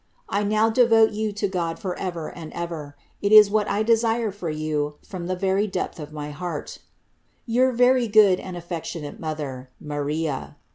*■! 0.33 0.47
now 0.47 0.67
devote 0.67 1.11
you 1.11 1.31
to 1.31 1.47
God 1.47 1.77
for 1.77 1.95
ever 1.99 2.27
and 2.29 2.51
ever; 2.53 2.97
it 3.21 3.31
is 3.31 3.51
what 3.51 3.69
I 3.69 3.83
desire 3.83 4.31
for 4.31 4.49
you 4.49 4.95
from 5.07 5.27
the 5.27 5.35
very 5.35 5.67
depth 5.67 5.99
of 5.99 6.11
my 6.11 6.31
heart" 6.31 6.79
Your 7.45 7.71
very 7.71 8.07
good 8.07 8.39
and 8.39 8.57
afiectionate 8.57 9.19
mother, 9.19 9.69
Mabia. 9.79 10.55